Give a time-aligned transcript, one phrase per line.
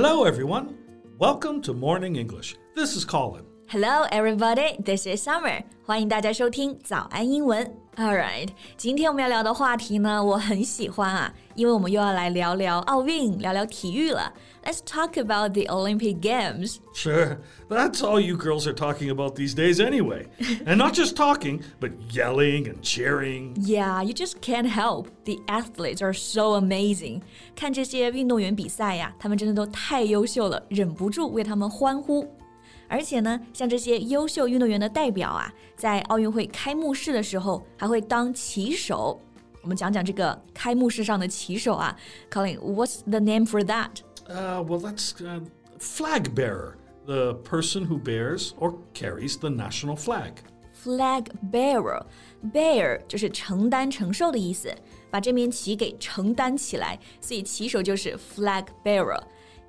[0.00, 0.78] Hello, everyone.
[1.18, 2.54] Welcome to Morning English.
[2.76, 3.47] This is Colin.
[3.67, 4.77] Hello, everybody.
[4.83, 5.63] This is Summer.
[5.85, 7.75] 欢迎大家收听早安英文。
[7.95, 14.33] All right，今天我们要聊的话题呢，我很喜欢啊，因为我们又要来聊聊奥运，聊聊体育了。
[14.63, 16.77] Let's talk about the Olympic Games.
[16.95, 17.37] Sure,
[17.69, 20.27] that's all you girls are talking about these days anyway.
[20.65, 23.53] and not just talking, but yelling and cheering.
[23.57, 25.07] Yeah, you just can't help.
[25.25, 27.21] The athletes are so amazing.
[27.55, 32.27] 看这些运动员比赛呀，他们真的都太优秀了，忍不住为他们欢呼。
[32.87, 39.19] 而且呢，像这些优秀运动员的代表啊，在奥运会开幕式的时候还会当旗手。
[39.61, 41.97] 我们讲讲这个开幕式上的旗手啊，
[42.29, 45.41] Colin，what's the name for that？Uh, well, that's uh,
[45.79, 50.33] flag bearer, the person who bears or carries the national flag.
[50.73, 52.03] Flag bearer,
[52.53, 54.73] bear 就是承担、承受的意思，
[55.09, 59.21] 把这面旗给承担起来，所以旗手就是 flag bearer。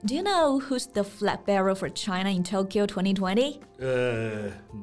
[0.06, 3.60] Do you know who's the flag bearer for China in Tokyo 2020?
[3.82, 3.86] Uh,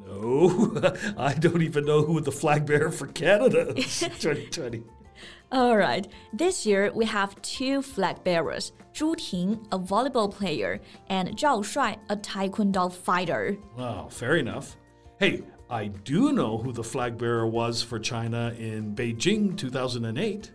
[0.05, 0.93] no.
[1.17, 4.83] I don't even know who the flag bearer for Canada is 2020.
[5.51, 6.07] All right.
[6.33, 11.97] This year we have two flag bearers: Zhu Ting, a volleyball player, and Zhao Shuai,
[12.09, 13.57] a taekwondo fighter.
[13.77, 14.75] Wow, fair enough.
[15.19, 20.51] Hey, I do know who the flag bearer was for China in Beijing 2008.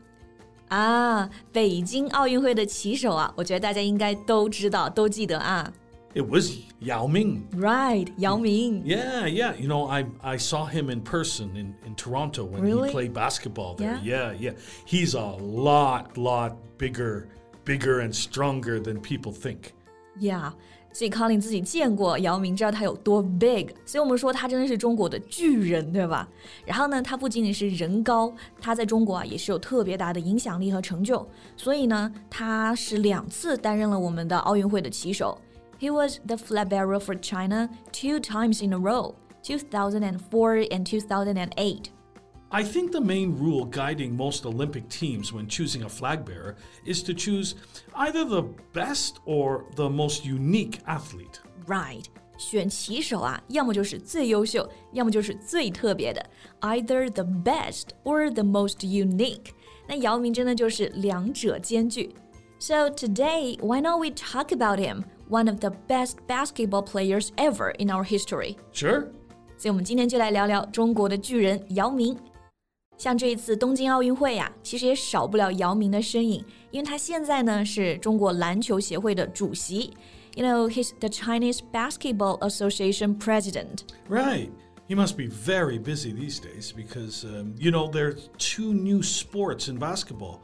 [0.72, 5.72] 啊，北京奥运会的旗手啊，我觉得大家应该都知道，都记得啊。
[6.14, 7.44] It was Yao Ming.
[7.56, 8.84] Right, Yao Ming.
[8.84, 9.56] Yeah, yeah.
[9.56, 12.90] You know, I I saw him in person in, in Toronto when really?
[12.90, 14.00] he played basketball there.
[14.04, 14.34] Yeah?
[14.34, 14.54] yeah, yeah.
[14.86, 17.28] He's a lot, lot bigger,
[17.66, 19.74] bigger and stronger than people think.
[20.20, 20.54] Yeah.
[20.94, 26.28] 所以康林自己见过姚明，知道他有多 big，所以我们说他真的是中国的巨人，对吧？
[26.66, 31.28] 然后呢，他不仅仅是人高，他在中国啊也是有特别大的影响力和成就。
[31.56, 35.38] 所以呢，他是两次担任了我们的奥运会的旗手。
[35.80, 39.14] He was the flag bearer for China two times in a row,
[39.44, 41.92] 2004 and 2008.
[42.52, 47.04] I think the main rule guiding most Olympic teams when choosing a flag bearer is
[47.04, 47.56] to choose
[47.94, 51.42] either the best or the most unique athlete.
[51.66, 52.06] Right.
[52.38, 56.24] 选旗手啊，要么就是最优秀，要么就是最特别的，
[56.62, 59.48] either the best or the most unique。
[59.88, 62.14] 那姚明真的就是两者兼具。
[62.60, 67.90] So today, why not we talk about him, one of the best basketball players ever in
[67.90, 68.56] our history?
[68.72, 69.08] Sure.
[69.58, 72.16] 所以我们今天就来聊聊中国的巨人姚明。
[72.98, 79.94] 像这一次东京奥运会呀、啊，其实也少不了姚明的身影，因为他现在呢是中国篮球协会的主席。
[80.36, 83.82] You know, he's the Chinese Basketball Association president.
[84.10, 84.50] Right.
[84.88, 89.02] He must be very busy these days because, um, you know, there are two new
[89.02, 90.40] sports in basketball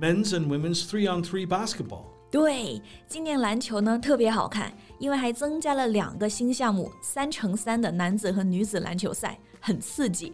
[0.00, 2.06] men's and women's three on three basketball.
[2.30, 10.32] 对，今年篮球呢特别好看，因为还增加了两个新项目，三乘三的男子和女子篮球赛，很刺激。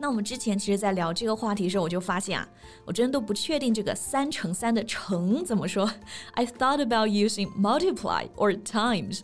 [0.00, 2.48] 那我们之前其实，在聊这个话题的时候，我就发现啊，
[2.84, 5.90] 我真的都不确定这个三乘三的乘怎么说。
[6.34, 9.22] I thought about using multiply or times.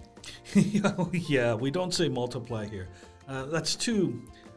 [0.54, 2.88] yeah, we don't say multiply here.
[3.28, 4.15] Uh, that's too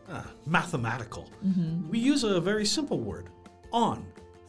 [0.09, 1.25] uh, mathematical.
[1.45, 1.89] Mm-hmm.
[1.91, 3.25] We use a very simple word
[3.71, 3.99] on.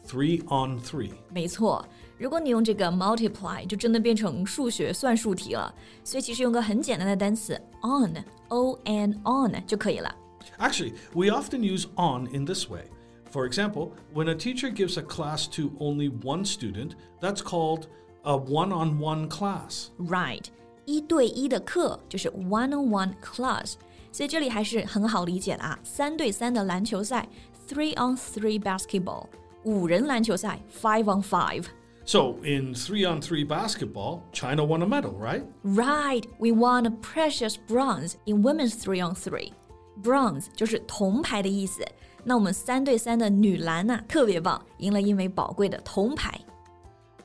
[0.05, 1.11] Three on three.
[1.31, 1.85] 没错，
[2.17, 5.71] 如果你用这个 multiply，就真的变成数学算术题了。
[6.03, 10.15] 所以其实用个很简单的单词 on，o n on 就可以了。
[10.57, 12.85] Actually, we often use on in this way.
[13.31, 17.87] For example, when a teacher gives a class to only one student, that's called
[18.23, 19.89] a one-on-one class.
[19.99, 20.45] Right，
[20.85, 23.73] 一对一的课就是 one-on-one class。
[24.11, 27.27] 所以这里还是很好理解的啊，三对三的篮球赛
[27.67, 29.27] three on three basketball，
[29.63, 31.65] 五人篮球赛 five on five。
[32.05, 35.43] So, in three on three basketball, China won a medal, right?
[35.63, 39.53] Right, we won a precious bronze in women's three on three.
[40.02, 41.84] Bronze 就是铜牌的意思。
[42.24, 46.40] 那我们三对三的女篮呢、特别棒，赢了一枚宝贵的铜牌。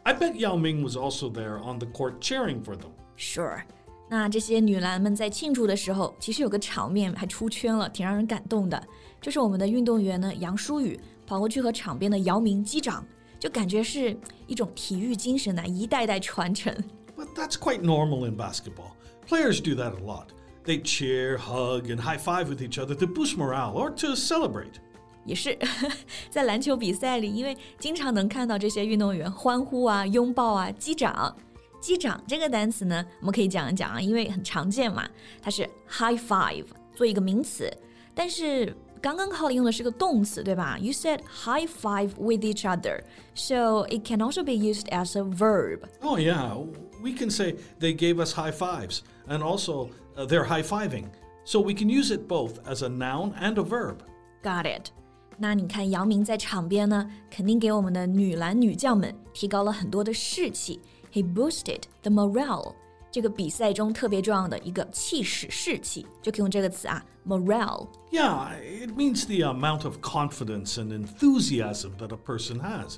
[0.04, 2.92] I bet Yao Ming was also there on the court cheering for them.
[3.18, 3.62] Sure，
[4.10, 8.81] 那这些女篮们在庆祝的时候，其实有个场面还出圈了，挺让人感动的。
[9.22, 13.06] 就是我们的运动员呢，杨舒雨跑过去和场边的姚明击掌，
[13.39, 14.18] 就感觉是
[14.48, 16.74] 一种体育精神呐、一代代传承。
[17.15, 18.94] But that's quite normal in basketball.
[19.27, 20.27] Players do that a lot.
[20.69, 24.73] They cheer, hug, and high five with each other to boost morale or to celebrate.
[25.25, 25.59] 也是
[26.31, 31.37] 在篮球比赛里，因为经常能看到这些运动员欢呼啊、拥抱啊、击掌。
[31.81, 35.06] 击掌这个单词呢，我们可以讲一讲啊，因为很常见嘛，
[35.43, 37.71] 它是 high five 做一个名词，
[38.15, 40.79] 但是刚刚 Colin 用的是个动词，对吧？
[40.81, 43.03] You said high five with each other,
[43.35, 45.81] so it can also be used as a verb.
[46.00, 46.56] Oh, yeah.
[47.03, 51.06] we can say they gave us high fives, and also uh, they're high fiving.
[51.44, 53.99] So we can use it both as a noun and a verb.
[54.43, 54.91] Got it。
[55.37, 60.81] 那你看，姚明在场边呢，肯定给我们的女篮女将们提高了很多的士气。
[61.12, 62.75] He boosted the morale。
[63.11, 72.97] 这个比赛中特别重要的一个气势、士气，就可以用这个词啊，morale。Yeah, it means the amount of confidence and enthusiasm that a person has.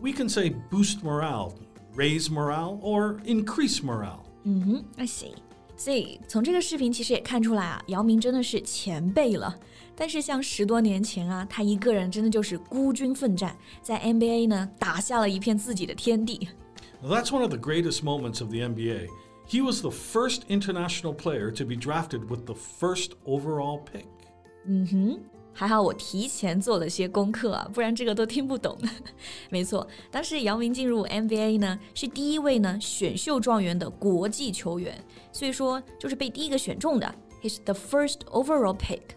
[0.00, 1.54] We can say boost morale,
[1.94, 4.20] raise morale, or increase morale.
[4.44, 5.32] 嗯哼，I see。
[5.76, 9.54] 所以从这个视频其实也看出来啊，姚明真的是前辈了。
[9.94, 16.48] 但是像十多年前啊，他一个人真的就是孤军奋战，在 NBA 呢打下了一片自己的天地。
[17.02, 19.08] That's one of the greatest moments of the NBA.
[19.48, 24.04] He was the first international player to be drafted with the first overall pick.
[24.66, 25.20] 嗯哼，
[25.52, 28.78] 还好我提前做了些功课啊，不然这个都听不懂。
[29.50, 34.96] 没错，当时姚明进入 NBA 呢，是第一位呢选秀状元的国际球员，
[35.32, 37.14] 所以说就是被第一个选中的。
[37.42, 39.16] He's the first overall pick.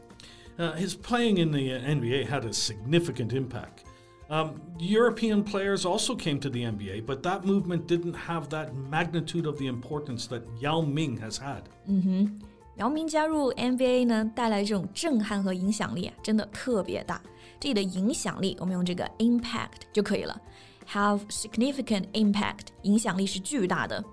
[0.57, 3.83] Uh, his playing in the NBA had a significant impact.
[4.30, 9.45] Um, European players also came to the NBA, but that movement didn't have that magnitude
[9.45, 11.63] of the importance that Yao Ming has had.
[11.88, 12.39] 嗯哼，
[12.77, 17.21] 姚明加入 NBA 呢，带来这种震撼和影响力啊，真的特别大。
[17.59, 20.42] 这里的影响力，我们用这个 impact 就可以了。
[20.92, 24.03] Have significant impact，影响力是巨大的。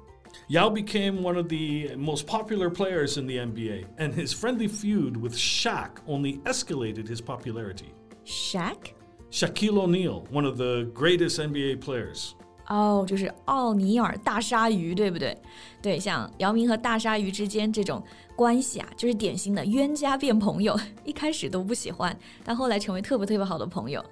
[0.49, 5.17] Yao became one of the most popular players in the NBA, and his friendly feud
[5.17, 7.95] with Shaq only escalated his popularity.
[8.27, 8.93] Shaq?
[9.31, 12.35] Shaquille O'Neal, one of the greatest NBA players.
[12.74, 15.38] 哦，就是奥尼尔大鲨鱼，对不对？
[15.80, 18.02] 对，像姚明和大鲨鱼之间这种
[18.36, 20.76] 关系啊，就是典型的冤家变朋友。
[21.06, 24.04] 一开始都不喜欢，但后来成为特别特别好的朋友。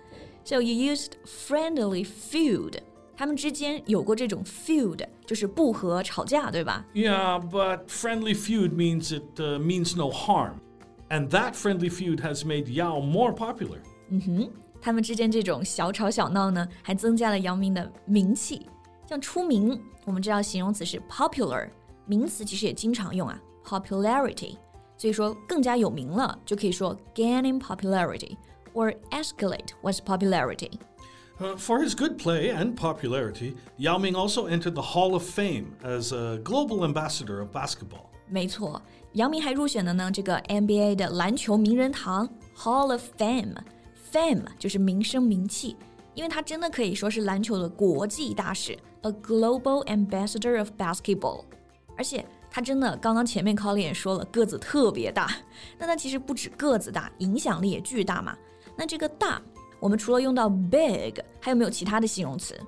[0.44, 2.76] So you used friendly feud，
[3.18, 10.54] 他们之间有过这种 feud，就是不和、吵架，对吧？Yeah, but friendly feud means it uh, means no harm,
[11.10, 13.80] and that friendly feud has made Yao more popular.
[14.10, 14.50] 嗯哼。
[14.81, 18.67] 他们之间这种小吵小闹呢，还增加了姚明的名气。
[19.09, 21.69] 像出名，我们知道形容词是 popular，
[22.07, 24.57] 名词其实也经常用啊，popularity。
[24.97, 28.37] 所以说更加有名了，就可以说 gaining popularity
[28.73, 34.81] or escalate one's popularity。Uh, for his good play and popularity, Yao Ming also entered the
[34.81, 38.07] Hall of Fame as a global ambassador of basketball.
[38.27, 38.81] 没错，
[39.13, 42.27] 姚明还入选了呢这个 NBA 的篮球名人堂
[42.57, 43.55] Hall of Fame。
[44.13, 45.77] Fame 就是名声名气，
[46.15, 51.45] 因为他真的可以说是篮球的国际大使，a global ambassador of basketball。
[51.97, 55.31] 而且他真的，刚刚前面 Colin 也说了，个子特别大。
[55.79, 58.37] 那他其实不止个子大，影响力也巨大嘛。
[58.77, 59.41] 那这个大，
[59.81, 62.59] 我们除了用到 big，还有没有其他的形容词？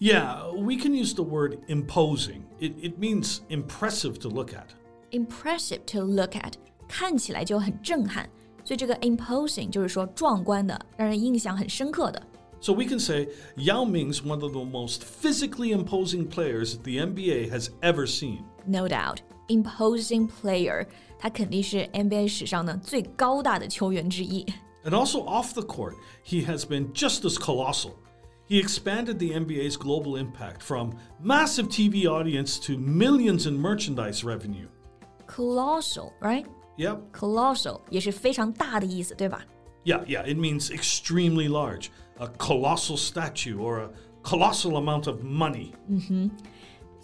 [0.00, 2.42] Yeah, we can use the word imposing.
[2.58, 4.68] It it means impressive to look at.
[5.10, 6.54] Impressive to look at，
[6.88, 8.28] 看起来就很震撼。
[8.68, 12.22] 所以这个 imposing 就是说壮观的，让人印象很深刻的。
[12.60, 17.68] So we can say Yao Ming's one of the most physically imposing players the NBA has
[17.82, 18.44] ever seen.
[18.64, 19.18] No doubt,
[19.48, 20.86] imposing player，
[21.18, 24.46] 他肯定是 NBA 史上呢最高大的球员之一。
[24.84, 25.94] And also off the court,
[26.24, 27.92] he has been just as colossal.
[28.48, 34.68] He expanded the NBA's global impact from massive TV audience to millions in merchandise revenue.
[35.26, 36.46] Colossal, right?
[36.78, 36.98] Yep.
[37.12, 39.44] Colossal 也是非常大的意思，对吧？
[39.84, 43.90] Yeah, yeah, it means extremely large, a colossal statue or a
[44.22, 45.72] colossal amount of money.
[45.88, 46.30] 嗯哼，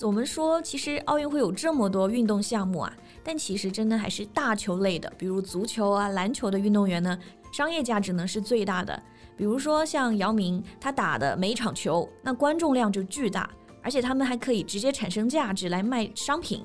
[0.00, 7.16] 我们说其实奥运会有这么多运动项目啊，但其实真的还是大球类的，比如足球啊、篮球的运动员呢，
[7.52, 9.00] 商业价值呢是最大的。
[9.36, 13.48] 比如说像姚明，他打的每一场球，那观众量就巨大，
[13.82, 16.62] 而且他们还可以直接产生价值来卖商品。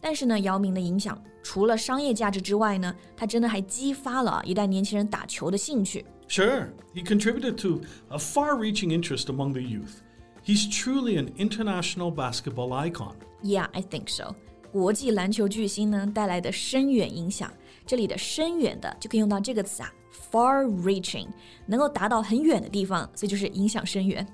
[0.00, 1.16] 但是呢，姚明的影响
[1.46, 6.04] 除了商业价值之外呢，他真的还激发了一代年轻人打球的兴趣。
[6.28, 10.00] Sure, he contributed to a far-reaching interest among the youth.
[10.44, 13.14] He's truly an international basketball icon.
[13.42, 14.34] Yeah, I think so.
[14.70, 17.52] 国际篮球巨星呢带来的深远影响，
[17.84, 19.92] 这里的深远的就可以用到这个词啊，
[20.30, 21.28] far-reaching，
[21.66, 24.26] 能够达到很远的地方，所以就是影响深远。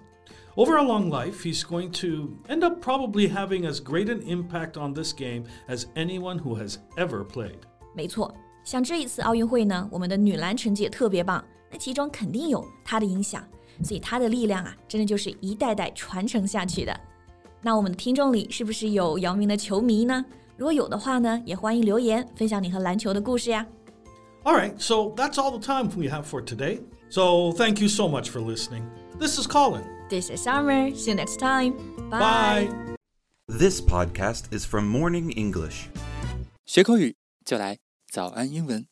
[0.56, 4.76] over a long life, he's going to end up probably having as great an impact
[4.76, 7.58] on this game as anyone who has ever played.
[7.94, 13.42] 没错，像这一次奥运会呢，我们的女篮成绩也特别棒，那其中肯定有她的影响，
[13.82, 17.00] 所以她的力量啊，真的就是一代代传承下去的。
[17.61, 20.25] 那我们的听众里是不是有姚明的球迷呢？
[20.56, 23.66] 如果有的话呢，也欢迎留言分享你和篮球的故事呀。
[24.44, 26.80] All right, so that's all the time we have for today.
[27.11, 28.82] So thank you so much for listening.
[29.18, 29.82] This is Colin.
[30.12, 30.94] This is Summer.
[30.94, 31.73] See you next time.
[32.11, 32.68] Bye.
[32.68, 32.97] Bye.
[33.49, 35.88] This podcast is from Morning English.
[36.66, 37.78] 学口语就来
[38.11, 38.87] 早安英文。